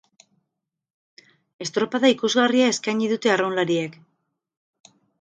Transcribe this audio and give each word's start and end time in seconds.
Estropada 1.67 2.13
ikusgarria 2.15 2.73
eskaini 2.75 3.13
dute 3.15 3.35
arraunlariek. 3.37 4.03